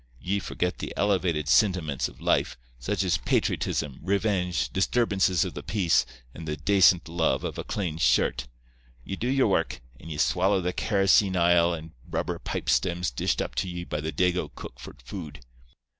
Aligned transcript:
Ye 0.19 0.39
forget 0.39 0.79
the 0.79 0.91
elevated 0.97 1.45
sintiments 1.47 2.09
of 2.09 2.19
life, 2.19 2.57
such 2.79 3.03
as 3.03 3.19
patriotism, 3.19 3.99
revenge, 4.01 4.69
disturbances 4.73 5.45
of 5.45 5.53
the 5.53 5.61
peace 5.61 6.07
and 6.33 6.47
the 6.47 6.57
dacint 6.57 7.07
love 7.07 7.43
of 7.43 7.59
a 7.59 7.63
clane 7.63 7.99
shirt. 7.99 8.47
Ye 9.03 9.15
do 9.15 9.27
your 9.27 9.45
work, 9.49 9.79
and 9.99 10.09
ye 10.09 10.17
swallow 10.17 10.59
the 10.59 10.73
kerosene 10.73 11.37
ile 11.37 11.75
and 11.75 11.91
rubber 12.09 12.39
pipestems 12.39 13.11
dished 13.11 13.43
up 13.43 13.53
to 13.53 13.69
ye 13.69 13.83
by 13.83 14.01
the 14.01 14.11
Dago 14.11 14.49
cook 14.55 14.79
for 14.79 14.95
food. 15.05 15.41